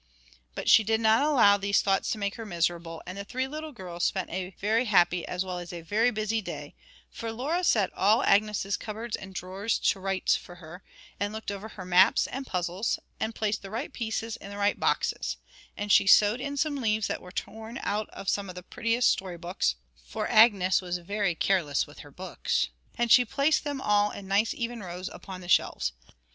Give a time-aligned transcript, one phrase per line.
[0.55, 3.71] But she did not allow these thoughts to make her miserable, and the three little
[3.71, 6.73] girls spent a very happy as well as a very busy day,
[7.11, 10.81] for Laura set all Agnes's cupboards and drawers to rights for her,
[11.19, 14.79] and looked over her maps and puzzles, and placed the right pieces in the right
[14.79, 15.37] boxes;
[15.77, 19.07] and she sewed in some leaves that were torn out of some of the prettiest
[19.07, 24.09] story books, for Agnes was very careless with her books, and she placed them all
[24.09, 25.91] in nice even rows upon the shelves.